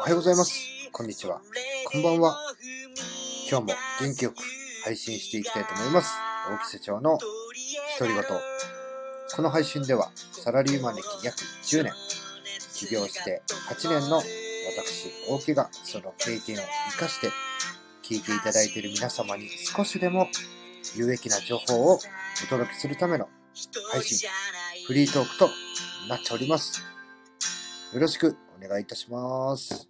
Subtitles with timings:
[0.00, 0.58] おはようございます。
[0.92, 1.42] こんにちは。
[1.84, 2.34] こんばんは。
[3.50, 4.36] 今日も元気よく
[4.82, 6.14] 配信していきたいと思います。
[6.48, 7.18] 大木社長の
[7.98, 8.24] 独り言。
[8.24, 11.92] この配信ではサラリーマン歴約10年、
[12.72, 17.28] 起業して8年の私、大木がその経験を活かして
[18.02, 20.28] 聞いていただいている皆様に少しでも
[20.96, 21.98] 有益な情報を
[22.42, 23.28] お届けするための
[23.92, 24.30] 配信、
[24.86, 25.50] フリートークと
[26.08, 26.82] なっております。
[27.92, 29.89] よろしくお願いいたします。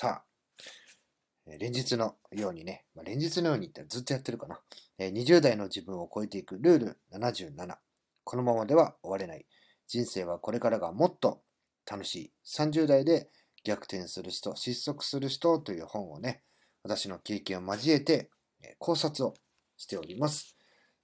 [0.00, 4.60] さあ、連日のようにね、まあ、連日のようにってずっとやってるかな。
[5.00, 7.76] 20代の自分を超えていくルール77。
[8.22, 9.44] このままでは終われない。
[9.88, 11.42] 人生はこれからがもっと
[11.84, 12.32] 楽しい。
[12.46, 13.28] 30代で
[13.64, 16.44] 逆転する人、失速する人という本をね、
[16.84, 18.30] 私の経験を交えて
[18.78, 19.34] 考察を
[19.76, 20.54] しております。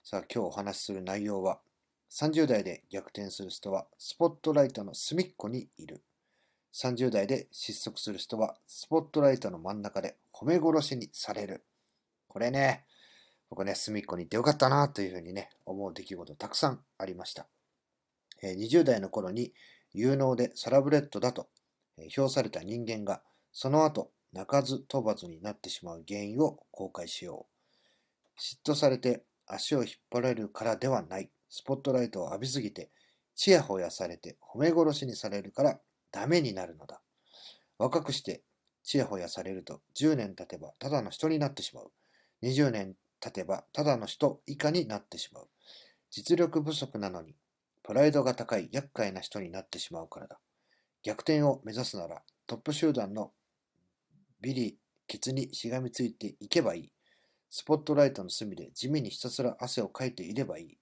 [0.05, 1.59] さあ、今日お話しする内容は、
[2.13, 6.05] 30代で逆転する人はスポットライトの隅っこにいる。
[6.75, 11.65] 30代で失速する人はスポットライトの真ん中で褒め殺しにされる。
[12.29, 12.85] これね、
[13.49, 17.47] 僕ね、隅っこにいてよかったなというふうにね、思う出来事たくさんありました。
[18.43, 19.53] 20代の頃に
[19.93, 21.49] 有能でサラブレッドだと
[21.99, 27.47] え評された人間が、その後、鳴かず飛ばずになってしまう原因を公開しよ
[28.37, 28.41] う。
[28.41, 31.31] 嫉妬されて足を引っ張られるからではない。
[31.49, 32.91] スポットライトを浴びすぎて、
[33.37, 35.81] ちやほやされて褒め殺しにされるから
[36.15, 37.01] ダメになるのだ。
[37.77, 38.45] 若くして
[38.85, 41.91] ちやほやされると10年経てばただの人になってしまう。
[42.45, 45.49] 20年経てばただの人以下になってしまう。
[46.13, 47.35] 実力不足なのに
[47.83, 50.39] プライドが高い厄介な人になってしまうからだ。
[51.03, 53.33] 逆転を目指すならトップ集団の
[54.41, 56.93] ビリケツにしがみついていけばいい。
[57.51, 60.79] スポットライトの隅で地味にひたすら汗をかいていればいい。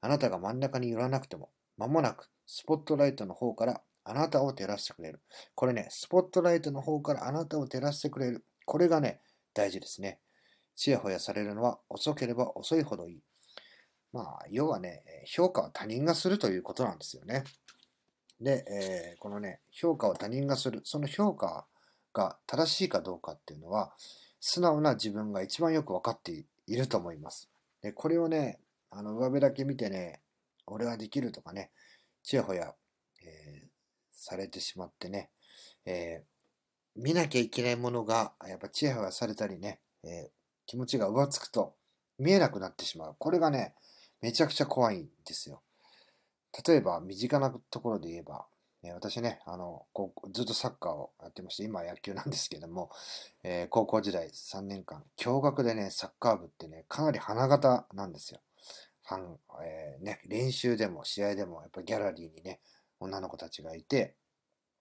[0.00, 5.20] あなたが真ん中に寄らなくても、間もなくスポットライトの方からあなたを照らしてくれる。
[5.54, 8.44] これね、スポットライトの方からあなたを照らしてくれる。
[8.66, 9.20] これがね、
[9.54, 10.18] 大事ですね。
[10.74, 13.22] ちやほやされるのは遅ければ遅いほどいい。
[14.12, 17.44] まあ、要はね、評価は他人がするということなんですよね。
[18.40, 20.80] で、えーこのね、評価を他人がする。
[20.84, 21.66] その評価
[22.12, 23.92] が正しいかどうかっていうのは、
[24.40, 27.48] 素直な自分が一番よく分かっていると思います。
[27.80, 28.58] で、これをね、
[28.90, 30.20] あの、上辺だけ見てね、
[30.66, 31.70] 俺はできるとかね、
[32.22, 32.74] ちやほや、
[34.22, 35.30] されてしまってね、
[35.84, 36.32] えー
[36.94, 40.30] 見なきゃいけないものが、やっぱちやほやされたりね、えー
[40.66, 41.74] 気持ちが浮つくと
[42.18, 43.16] 見えなくなってしまう。
[43.18, 43.74] これがね、
[44.20, 45.62] めちゃくちゃ怖いんですよ。
[46.66, 48.46] 例えば、身近なところで言えば、
[48.84, 52.90] え私ね、あの、こずっとサッカーをやってまして、今は野球なんですけども、
[53.42, 58.40] えー高校時代3年間、驚愕でね、サッカー部ってね、かなり花形なんですよ。
[59.04, 62.60] ファン、えーね、練習でも試合でも、やっぱギャラリーにね、
[63.02, 64.14] 女の子たちがいて、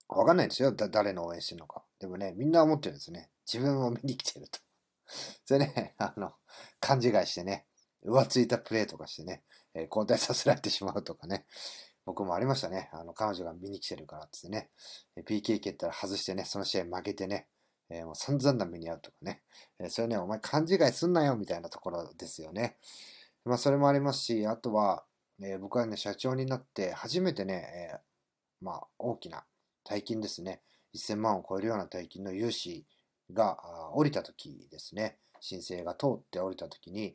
[0.08, 1.84] わかんないですよ、誰の応援してるのか。
[2.00, 3.30] でもね、みんな思ってるんですね。
[3.52, 4.60] 自分を見に来てると。
[5.46, 6.34] それね、あの、
[6.80, 7.66] 勘違いしてね、
[8.04, 9.44] 浮ついたプレーとかしてね、
[9.74, 11.46] えー交代させられてしまうとかね、
[12.06, 12.90] 僕もありましたね。
[12.94, 14.70] あの、彼女が見に来てるからってね、
[15.26, 17.48] PK 蹴ったら外してね、その試合負けてね、
[17.90, 19.44] えーもう散々な目に遭うとかね、
[19.80, 22.78] えーそれね、お前勘違いすんなよみたいなところですよね。
[23.46, 25.06] まあ、それもありますし、あとは、
[25.42, 28.11] えー僕はね、社長になって初めてね、え
[28.62, 29.44] まあ、大きな
[29.84, 30.62] 大金ですね、
[30.96, 32.86] 1000万を超えるような大金の融資
[33.34, 33.58] が
[33.94, 37.14] 降りた時ですね、申請が通って降りた時に、やっ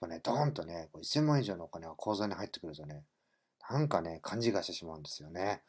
[0.00, 3.04] ぱね、ドーンとね、1000万以上のお金が口座に入ってくるとね、
[3.68, 5.62] なんかね、勘違いしてしまうんですよね。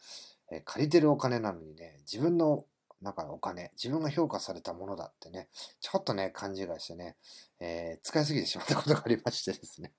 [0.52, 2.66] え借りてるお金なのにね、自分の
[3.02, 5.50] 中のお金、自分が評価されたものだってね、
[5.82, 7.16] ちょっとね、勘違いしてね、
[7.60, 9.94] えー使いすぎてしまったことがありましてですね、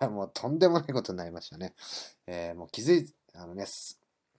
[0.08, 1.74] もうとんでもないことになりましたね。
[2.26, 3.66] えーもう気づい、あのね、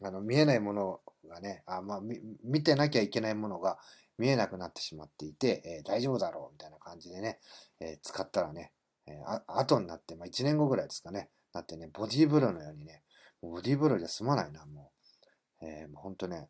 [0.03, 2.01] あの見えないものがね、あまあ、
[2.43, 3.77] 見てなきゃいけないものが
[4.17, 7.39] 見えなくなってしまっていて、えー大丈夫だろうみたいな感じでね、
[7.79, 8.71] えー使ったらね、
[9.07, 13.01] えあ後になって、まあ、1年後ぐらいですかね、なってね、ボディーブローのようにね、
[13.41, 14.91] ボディーブローじゃ済まないな、も
[15.61, 15.65] う。
[15.65, 16.49] えーもうほんとね、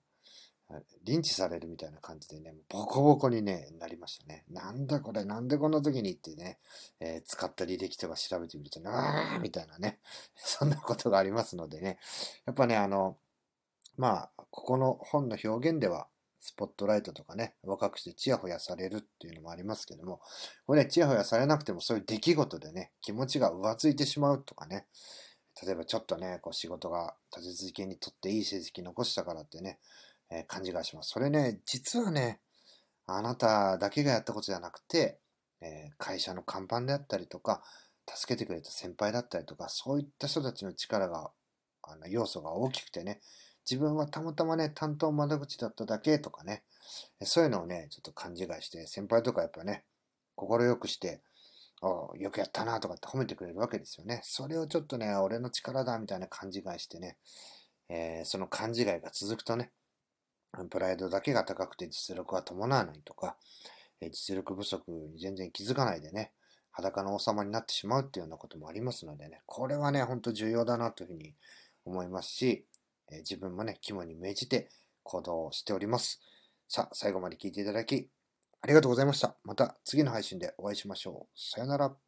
[1.04, 4.44] リンチされるみたいな感じでね、ボコボコにね、なりましたね。
[4.50, 6.58] なんだこれ、なんでこんな時にってね、
[7.00, 10.00] えー使った履歴とか調べてみると、なーみたいなね、
[10.36, 12.00] そんなことがありますのでね、
[12.46, 13.18] やっぱね、あの、
[13.98, 16.08] まあ、ここの本の表現では、
[16.40, 20.20] スポットライトとかね、若くしてチヤホヤされるっていうのもありますけども、
[20.66, 24.86] これね、チヤホヤされなくてもそういう出来事でね、気持ちが浮ついてしまうとかね、
[25.66, 29.80] 例えばちょっとね、こう仕事が立て続けにとっていい成績残したからってね、
[30.30, 31.12] えー勘違いします。
[31.12, 32.42] それね、実はね、
[33.06, 35.20] あなただけがやったことじゃなくて、
[35.62, 37.64] えー会社の看板であったりとか、
[38.14, 41.32] 助けてくれた先輩だったりとか、そういった人たちの力が、
[41.84, 43.22] あの要素が大きくてね、
[43.70, 46.64] 自分はたまたまね、担当窓口だっただけとかね、
[47.22, 49.84] そういうのをね、ちょっと勘違いして、先輩とかやっぱね、
[50.36, 51.22] 心よくして、
[51.82, 54.22] およくやったなとかって褒めてくれるわけですよね。
[54.24, 57.18] それをちょっとね、俺の力だみたいな勘違いしてね、
[57.90, 59.72] えー、その勘違いが続くとね、
[60.70, 63.36] プライドだけが高くて実力は伴わないとか、
[64.02, 66.32] え、実力不足に全然気づかないでね、
[66.72, 71.34] 裸の王様になってしまうっていうようなこともありますのでね、これはね、ほんと重要だなというふうに
[71.86, 72.66] 思いますし、
[73.14, 74.70] えー、自分もね、肝に銘じて
[75.04, 76.22] 行動しております。
[76.68, 78.10] さあ、最後まで聞いていただき、
[78.62, 79.36] ありがとうございました。
[79.44, 81.40] また次の配信でお会いしましょう。
[81.40, 82.03] さよなら。